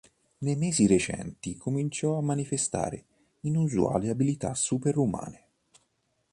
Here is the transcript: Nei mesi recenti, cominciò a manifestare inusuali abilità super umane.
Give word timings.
Nei 0.39 0.55
mesi 0.55 0.87
recenti, 0.87 1.55
cominciò 1.57 2.17
a 2.17 2.23
manifestare 2.23 3.05
inusuali 3.41 4.09
abilità 4.09 4.55
super 4.55 4.97
umane. 4.97 5.45